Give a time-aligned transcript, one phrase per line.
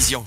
[0.00, 0.24] télévision.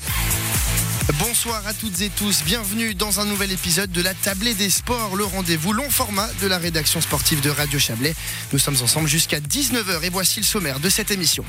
[1.11, 5.18] Bonsoir à toutes et tous, bienvenue dans un nouvel épisode de la Tablée des Sports,
[5.18, 8.15] le rendez-vous long format de la rédaction sportive de Radio Chablais.
[8.54, 11.44] Nous sommes ensemble jusqu'à 19h et voici le sommaire de cette émission.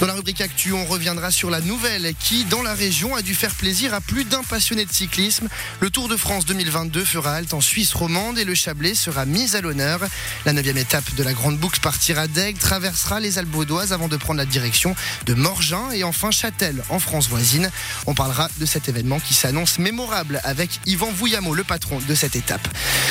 [0.00, 3.36] Dans la rubrique Actu, on reviendra sur la nouvelle qui, dans la région, a dû
[3.36, 5.48] faire plaisir à plus d'un passionné de cyclisme.
[5.78, 9.54] Le Tour de France 2022 fera halte en Suisse romande et le Chablais sera mis
[9.54, 10.00] à l'honneur.
[10.44, 14.16] La neuvième étape de la Grande Boucle partira d'Aigle, traversera les Alpes vaudoises avant de
[14.16, 14.96] prendre la direction
[15.26, 17.70] de Morgin et enfin Châtel en France voisine.
[18.06, 22.36] On parlera de cette événement qui s'annonce mémorable avec Yvan Vouillamo, le patron de cette
[22.36, 22.66] étape.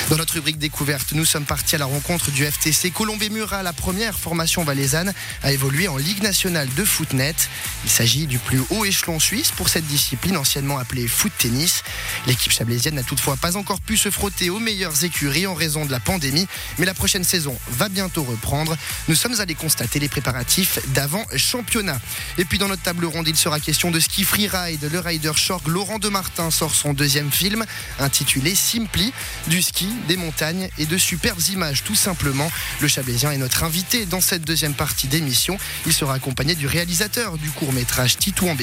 [0.10, 3.74] Dans notre rubrique découverte, nous sommes partis à la rencontre du FTC Colombé Murat, la
[3.74, 7.36] première formation valaisanne à évoluer en Ligue nationale de footnet.
[7.84, 11.84] Il s'agit du plus haut échelon suisse pour cette discipline anciennement appelée foot tennis.
[12.26, 15.92] L'équipe chablaisienne n'a toutefois pas encore pu se frotter aux meilleures écuries en raison de
[15.92, 18.76] la pandémie, mais la prochaine saison va bientôt reprendre.
[19.08, 22.00] Nous sommes allés constater les préparatifs d'avant championnat.
[22.38, 24.90] Et puis dans notre table ronde, il sera question de ski freeride.
[24.92, 25.32] Le rider
[25.68, 27.66] Laurent de Martin sort son deuxième film
[28.00, 29.14] intitulé Simply,
[29.48, 32.50] du ski, des montagnes et de superbes images tout simplement.
[32.82, 35.58] Le Chablaisien est notre invité dans cette deuxième partie d'émission.
[35.86, 38.56] Il sera accompagné du réalisateur du court-métrage Titou en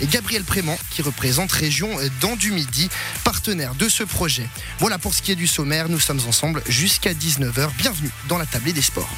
[0.00, 1.88] et Gabriel Prément qui représente Région
[2.20, 2.88] dans du Midi,
[3.24, 4.48] partenaire de ce projet.
[4.78, 7.70] Voilà pour ce qui est du sommaire, nous sommes ensemble jusqu'à 19h.
[7.78, 9.10] Bienvenue dans la tablée des sports.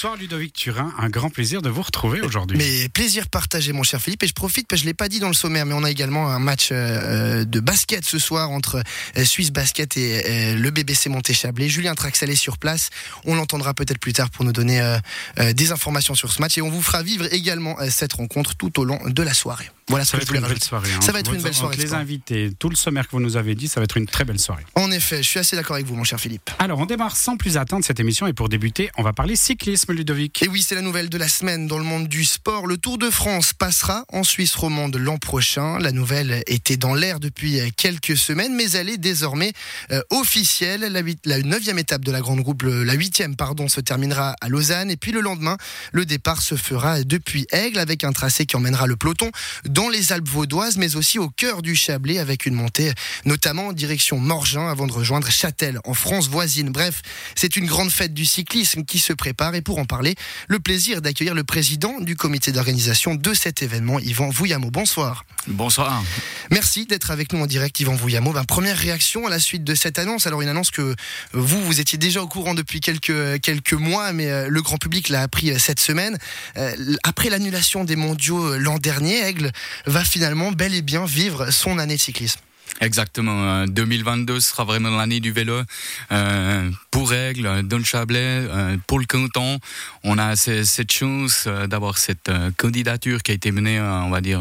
[0.00, 2.56] Bonsoir Ludovic Turin, un grand plaisir de vous retrouver aujourd'hui.
[2.56, 5.18] Mais plaisir partagé mon cher Philippe et je profite parce que je l'ai pas dit
[5.18, 8.80] dans le sommaire mais on a également un match euh, de basket ce soir entre
[9.16, 11.68] euh, Suisse Basket et euh, le BBC Monté-Chablais.
[11.68, 12.90] Julien Traxel est sur place,
[13.24, 14.80] on l'entendra peut-être plus tard pour nous donner
[15.36, 18.84] des informations sur ce match et on vous fera vivre également cette rencontre tout au
[18.84, 19.68] long de la soirée.
[19.88, 20.90] Voilà ça va être une belle soirée.
[20.94, 21.00] Hein.
[21.00, 21.76] Ça va être une belle soirée.
[21.76, 24.24] Les invités, tout le sommaire que vous nous avez dit, ça va être une très
[24.24, 24.64] belle soirée.
[24.74, 26.50] En effet, je suis assez d'accord avec vous, mon cher Philippe.
[26.58, 29.87] Alors, on démarre sans plus attendre cette émission et pour débuter, on va parler cyclisme,
[29.92, 30.42] Ludovic.
[30.42, 32.66] Et oui, c'est la nouvelle de la semaine dans le monde du sport.
[32.66, 35.78] Le Tour de France passera en Suisse romande l'an prochain.
[35.78, 39.52] La nouvelle était dans l'air depuis quelques semaines, mais elle est désormais
[39.90, 40.80] euh, officielle.
[41.24, 44.90] La, neuvième étape de la grande groupe, la huitième, pardon, se terminera à Lausanne.
[44.90, 45.56] Et puis le lendemain,
[45.92, 49.30] le départ se fera depuis Aigle avec un tracé qui emmènera le peloton
[49.64, 52.92] dans les Alpes vaudoises mais aussi au cœur du Chablais, avec une montée
[53.24, 56.70] notamment en direction Morgin avant de rejoindre Châtel, en France voisine.
[56.70, 57.02] Bref,
[57.34, 59.54] c'est une grande fête du cyclisme qui se prépare.
[59.54, 60.14] Et pour en parler,
[60.48, 64.70] le plaisir d'accueillir le président du comité d'organisation de cet événement, Yvan Vouillamo.
[64.70, 65.24] Bonsoir.
[65.46, 66.02] Bonsoir.
[66.50, 68.32] Merci d'être avec nous en direct, Yvan Vouillamo.
[68.32, 70.26] Ben, première réaction à la suite de cette annonce.
[70.26, 70.94] Alors, une annonce que
[71.32, 75.08] vous, vous étiez déjà au courant depuis quelques, quelques mois, mais euh, le grand public
[75.08, 76.18] l'a appris euh, cette semaine.
[76.56, 79.52] Euh, après l'annulation des mondiaux l'an dernier, Aigle
[79.86, 82.40] va finalement bel et bien vivre son année de cyclisme.
[82.80, 83.66] Exactement.
[83.66, 85.62] 2022 euh, sera vraiment l'année du vélo
[86.12, 89.58] euh, pour Aigle, dans le Chablais, euh, pour le canton.
[90.04, 94.20] On a cette chance euh, d'avoir cette euh, candidature qui a été menée, on va
[94.20, 94.40] dire,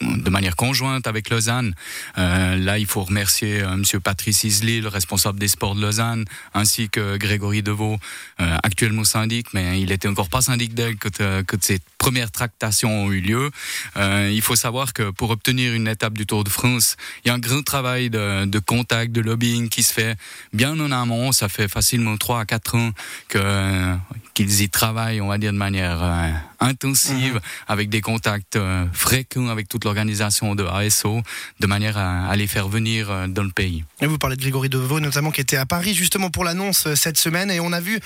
[0.00, 1.74] de manière conjointe avec Lausanne.
[2.16, 6.24] là, il faut remercier Monsieur Patrice Isli, le responsable des sports de Lausanne,
[6.54, 7.98] ainsi que Grégory Deveau,
[8.38, 13.12] actuellement syndic, mais il était encore pas syndic d'Aigle que, que ces premières tractations ont
[13.12, 13.50] eu lieu.
[13.96, 17.34] il faut savoir que pour obtenir une étape du Tour de France, il y a
[17.34, 20.16] un grand travail de, de contact, de lobbying qui se fait
[20.52, 21.32] bien en amont.
[21.32, 22.90] Ça fait facilement 3 à 4 ans
[23.28, 23.96] que
[24.36, 27.40] qu'ils y travaillent, on va dire, de manière euh, intensive, mhm.
[27.68, 31.22] avec des contacts euh, fréquents avec toute l'organisation de ASO,
[31.58, 33.82] de manière à, à, les faire venir euh, dans le pays.
[34.02, 37.16] Et vous parlez de Grégory Deveau, notamment, qui était à Paris justement pour l'annonce cette
[37.16, 37.98] semaine, et on a vu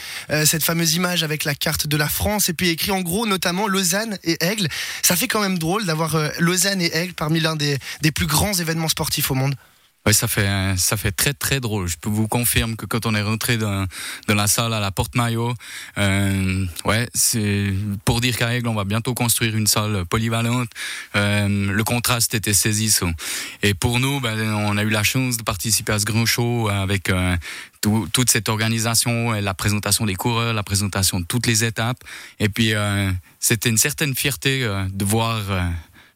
[0.44, 3.66] cette fameuse image avec la carte de la France, et puis écrit en gros notamment
[3.66, 4.69] Lausanne et Aigle.
[5.03, 8.54] Ça fait quand même drôle d'avoir Lausanne et Aigle parmi l'un des, des plus grands
[8.54, 9.56] événements sportifs au monde.
[10.06, 11.87] Oui, ça fait ça fait très très drôle.
[11.87, 13.87] Je peux vous confirmer que quand on est rentré dans,
[14.28, 15.55] dans la salle à la Porte Maillot,
[15.99, 17.75] euh, ouais, c'est
[18.06, 20.71] pour dire qu'à Aigle on va bientôt construire une salle polyvalente.
[21.16, 23.12] Euh, le contraste était saisissant.
[23.62, 26.71] Et pour nous, ben, on a eu la chance de participer à ce grand show
[26.71, 27.37] avec euh,
[27.81, 32.03] tout, toute cette organisation, la présentation des coureurs, la présentation de toutes les étapes.
[32.39, 35.63] Et puis euh, c'était une certaine fierté euh, de voir euh,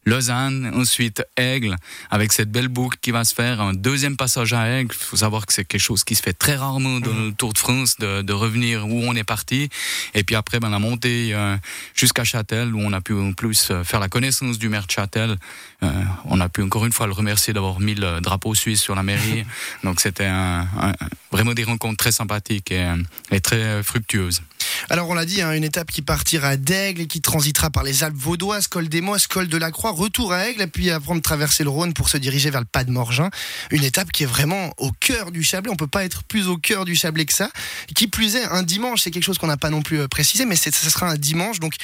[0.05, 1.75] Lausanne, ensuite Aigle,
[2.11, 4.93] avec cette belle boucle qui va se faire, un deuxième passage à Aigle.
[4.93, 7.53] Il faut savoir que c'est quelque chose qui se fait très rarement dans le Tour
[7.53, 9.69] de France, de, de revenir où on est parti.
[10.13, 11.57] Et puis après, ben, la montée euh,
[11.95, 14.91] jusqu'à Châtel, où on a pu en plus euh, faire la connaissance du maire de
[14.91, 15.37] Châtel.
[15.81, 15.91] Euh,
[16.25, 19.01] on a pu encore une fois le remercier d'avoir mis le drapeau suisse sur la
[19.01, 19.43] mairie.
[19.83, 20.93] Donc c'était un, un,
[21.31, 22.93] vraiment des rencontres très sympathiques et,
[23.31, 24.41] et très fructueuses.
[24.89, 28.03] Alors on l'a dit, hein, une étape qui partira d'Aigle et qui transitera par les
[28.03, 31.63] Alpes vaudoises, col des Mosses, col de la Croix, retour à Aigle, puis après traverser
[31.63, 33.29] le Rhône pour se diriger vers le Pas de Morgin.
[33.71, 35.71] Une étape qui est vraiment au cœur du Chablais.
[35.71, 37.49] On peut pas être plus au cœur du Chablais que ça.
[37.95, 40.45] Qui plus est, un dimanche, c'est quelque chose qu'on n'a pas non plus euh, précisé,
[40.45, 41.75] mais ça sera un dimanche, donc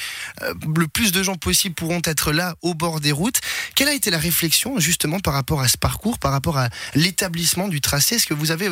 [0.42, 3.40] euh, le plus de gens possible pourront être là au bord des routes.
[3.74, 7.68] Quelle a été la réflexion justement par rapport à ce parcours, par rapport à l'établissement
[7.68, 8.16] du tracé?
[8.16, 8.68] Est-ce que vous avez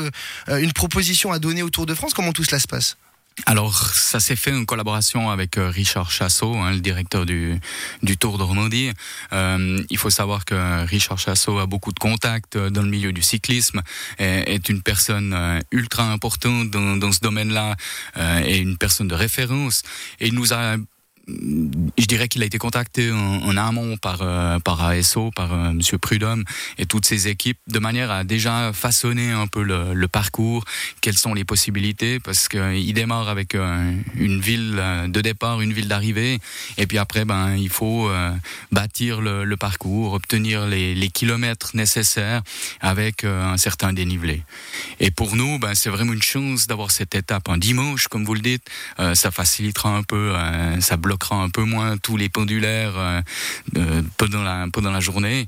[0.48, 2.14] euh, une proposition à donner au Tour de France?
[2.14, 2.96] Comment tout cela se passe?
[3.46, 7.60] Alors, ça s'est fait en collaboration avec euh, Richard Chassot, hein, le directeur du,
[8.19, 8.90] Tour de Romandie.
[9.32, 13.12] Euh, il faut savoir que Richard Chassot a beaucoup de contacts euh, dans le milieu
[13.12, 13.82] du cyclisme,
[14.19, 17.76] et est une personne ultra importante dans, dans ce domaine-là,
[18.44, 19.82] et une personne de référence.
[20.19, 20.76] Et il nous a
[21.98, 25.98] je dirais qu'il a été contacté en, amont par euh, par ASO, par euh, Monsieur
[25.98, 26.44] Prudhomme
[26.78, 30.64] et toutes ses équipes, de manière à déjà façonner un peu le, parcours,
[31.00, 35.88] quelles sont les possibilités, parce qu'il démarre avec euh, une ville de départ, une ville
[35.88, 36.38] d'arrivée,
[36.78, 38.10] et puis après, ben il faut
[38.72, 42.42] bâtir le, le, parcours, obtenir les, les, kilomètres nécessaires
[42.80, 44.42] avec un certain dénivelé.
[44.98, 48.34] Et pour nous, ben c'est vraiment une chance d'avoir cette étape un dimanche, comme vous
[48.34, 48.68] le dites,
[49.14, 50.34] ça facilitera un peu,
[50.80, 53.20] ça bloque un peu moins tous les pendulaires euh,
[53.76, 55.46] euh, pendant, la, pendant la journée.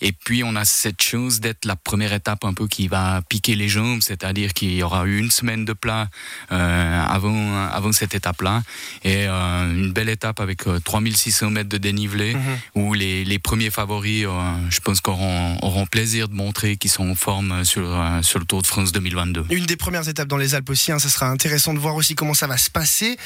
[0.00, 3.54] Et puis on a cette chose d'être la première étape un peu qui va piquer
[3.54, 6.08] les jambes, c'est-à-dire qu'il y aura une semaine de plat
[6.50, 8.62] euh, avant, avant cette étape-là.
[9.04, 12.42] Et une belle étape avec 3600 mètres de dénivelé, mhm.
[12.74, 14.26] où les, les, premiers favoris,
[14.70, 17.82] je pense qu'auront auront plaisir de montrer qu'ils sont en forme sur,
[18.22, 19.46] sur le Tour de France 2022.
[19.50, 22.14] Une des premières étapes dans les Alpes aussi, hein, ça sera intéressant de voir aussi
[22.14, 23.16] comment ça va se passer.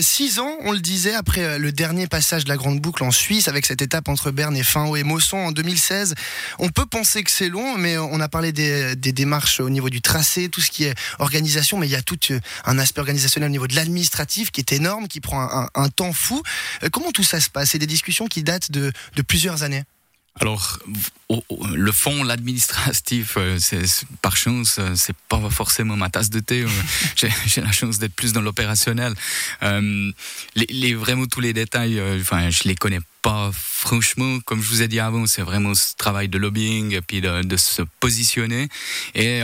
[0.00, 3.10] six ans, on le disait, après euh, le dernier passage de la Grande Boucle en
[3.10, 6.14] Suisse, avec cette étape entre Berne et Finhaut et Mosson en 2016,
[6.58, 10.00] on peut penser que c'est long, mais on a parlé des, démarches au niveau du
[10.00, 13.48] tracé, tout ce qui est organisation, mais il y a tout euh, un aspect organisationnel
[13.48, 16.42] au niveau de l'administratif qui est énorme, qui prend un, temps fou.
[16.82, 17.70] Euh, comment tout ça se passe?
[17.70, 18.92] C'est des discussions qui datent de
[19.26, 19.84] plusieurs années
[20.38, 20.78] alors,
[21.74, 23.58] le fond, l'administratif, euh,
[24.22, 26.62] par chance, euh, c'est pas forcément ma tasse de thé.
[26.62, 26.68] Euh,
[27.46, 29.14] j'ai la chance d'être plus dans l'opérationnel.
[30.54, 34.38] les, vraiment tous les détails, enfin, je les connais pas franchement.
[34.44, 37.42] Comme je vous ai dit avant, c'est vraiment ce travail de lobbying et puis de,
[37.42, 38.68] de se positionner
[39.14, 39.42] et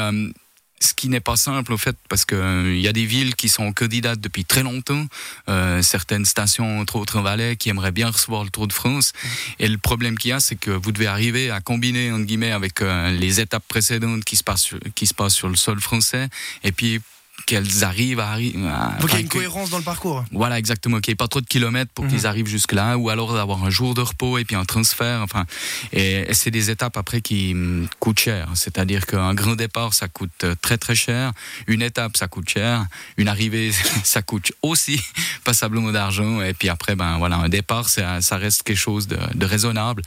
[0.80, 3.34] ce qui n'est pas simple au fait parce que il euh, y a des villes
[3.34, 5.06] qui sont candidates depuis très longtemps,
[5.48, 9.12] euh, certaines stations entre autres en Valais qui aimeraient bien recevoir le Tour de France.
[9.58, 12.52] Et le problème qu'il y a c'est que vous devez arriver à combiner entre guillemets
[12.52, 16.28] avec euh, les étapes précédentes qui se passent qui se passent sur le sol français.
[16.62, 17.00] Et puis
[17.44, 18.58] qu'elles arrivent à arriver.
[19.00, 20.24] Faut qu'il y ait une cohérence dans le parcours.
[20.32, 21.00] Voilà, exactement.
[21.00, 22.26] Qu'il n'y ait pas trop de kilomètres pour qu'ils mhm.
[22.26, 25.20] arrivent jusque-là, ou alors d'avoir un jour de repos et puis un transfert.
[25.22, 25.44] Enfin,
[25.92, 28.48] et, c'est des étapes après qui mm, coûtent cher.
[28.54, 31.32] C'est-à-dire qu'un grand départ, ça coûte euh, très très cher.
[31.66, 32.86] Une étape, ça coûte cher.
[33.16, 33.70] Une arrivée,
[34.04, 35.00] ça coûte aussi
[35.44, 36.40] passablement d'argent.
[36.42, 40.02] Et puis après, ben voilà, un départ, ça, ça reste quelque chose de, de raisonnable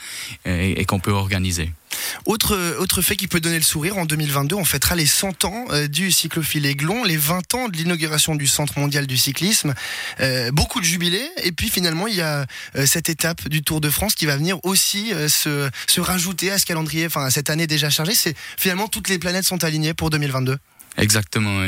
[0.45, 1.71] et, et qu'on peut organiser.
[2.25, 5.65] Autre, autre fait qui peut donner le sourire, en 2022, on fêtera les 100 ans
[5.71, 9.73] euh, du cyclophile Aiglon, les 20 ans de l'inauguration du Centre mondial du cyclisme.
[10.19, 11.29] Euh, beaucoup de jubilés.
[11.43, 12.45] Et puis finalement, il y a
[12.75, 16.57] euh, cette étape du Tour de France qui va venir aussi se, se rajouter à
[16.57, 18.15] ce calendrier, enfin à cette année déjà chargée.
[18.15, 20.57] C'est finalement toutes les planètes sont alignées pour 2022.
[20.97, 21.63] Exactement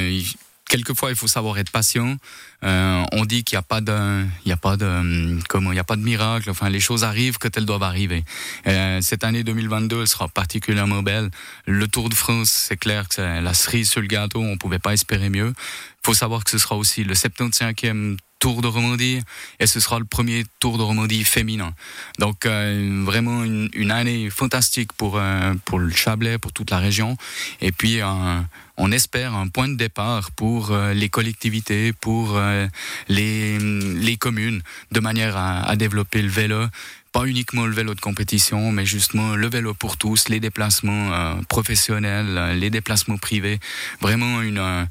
[0.71, 2.15] quelquefois, il faut savoir être patient.
[2.63, 5.75] Euh, on dit qu'il n'y a pas de, il y a pas de, comment, il
[5.75, 6.49] y a pas de miracle.
[6.49, 8.23] Enfin, les choses arrivent quand elles doivent arriver.
[8.67, 11.29] Euh, cette année 2022, elle sera particulièrement belle.
[11.65, 14.41] Le Tour de France, c'est clair que c'est la cerise sur le gâteau.
[14.41, 15.53] On pouvait pas espérer mieux.
[15.57, 19.21] Il faut savoir que ce sera aussi le 75e Tour de Romandie
[19.59, 21.73] et ce sera le premier Tour de Romandie féminin.
[22.17, 27.17] Donc euh, vraiment une, année fantastique pour euh, pour le Chablais, pour toute la région.
[27.61, 27.99] Et puis
[28.77, 32.41] on espère un point de départ pour euh, les collectivités, pour
[33.07, 36.65] les les communes, de manière à développer le vélo
[37.11, 42.57] pas uniquement le vélo de compétition, mais justement le vélo pour tous, les déplacements professionnels,
[42.57, 43.59] les déplacements privés.
[43.99, 44.87] Vraiment une,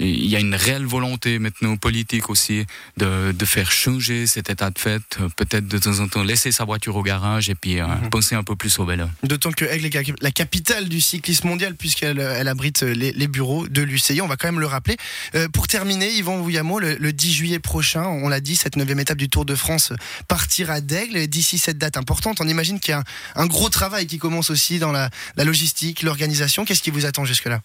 [0.00, 4.70] il y a une réelle volonté maintenant politique aussi de, de faire changer cet état
[4.70, 5.02] de fait,
[5.36, 8.10] peut-être de temps en temps laisser sa voiture au garage et puis euh, mhm.
[8.10, 9.06] penser un peu plus au vélo.
[9.22, 13.68] D'autant que Aigle est la capitale du cyclisme mondial puisqu'elle elle abrite les, les, bureaux
[13.68, 14.96] de l'UCI, on va quand même le rappeler.
[15.34, 19.00] Euh, pour terminer, Yvan Vouillamo, le, le 10 juillet prochain, on l'a dit, cette neuvième
[19.00, 19.92] étape du Tour de France
[20.28, 21.26] partira d'Aigle.
[21.26, 24.50] D'ici cette date importante, on imagine qu'il y a un, un, gros travail qui commence
[24.50, 26.64] aussi dans la, la logistique, l'organisation.
[26.64, 27.60] Qu'est-ce qui vous attend jusque-là?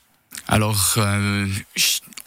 [0.47, 1.47] Alors, euh,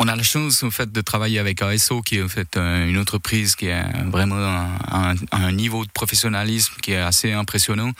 [0.02, 2.88] on a la chance en fait de travailler avec ASO qui est en fait euh,
[2.88, 7.92] une entreprise qui a vraiment un, un, niveau de professionnalisme qui est assez impressionnant.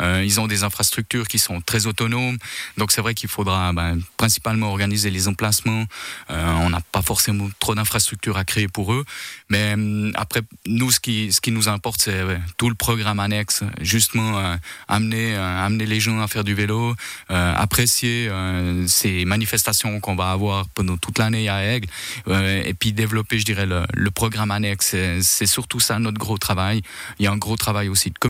[0.00, 2.38] Euh, ils ont des infrastructures qui sont très autonomes,
[2.78, 5.84] donc c'est vrai qu'il faudra ben, principalement organiser les emplacements.
[6.30, 9.04] Euh, on n'a pas forcément trop d'infrastructures à créer pour eux,
[9.50, 12.24] mais euh, après nous ce qui nous importe c'est
[12.56, 14.56] tout le programme annexe, justement
[14.88, 16.94] amener amener les gens à faire du vélo,
[17.28, 18.30] apprécier
[18.86, 21.88] ces manifestations qu'on va avoir pendant toute l'année à Aigle,
[22.28, 24.96] et puis développer je dirais le, le programme annexe.
[25.20, 26.82] C'est surtout ça notre gros travail.
[27.18, 28.14] Il y a un gros travail aussi de